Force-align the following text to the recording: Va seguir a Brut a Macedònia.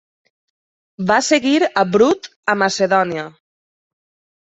Va 1.11 1.19
seguir 1.29 1.53
a 1.61 1.85
Brut 1.93 2.33
a 2.55 2.59
Macedònia. 2.67 3.33